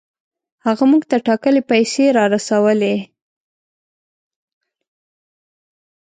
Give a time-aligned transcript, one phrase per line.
[0.65, 2.95] هغه موږ ته ټاکلې پیسې را رسولې.